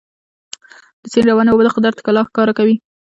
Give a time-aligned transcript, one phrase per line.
[1.01, 2.75] د سیند روانې اوبه د قدرت ښکلا ښکاره کوي.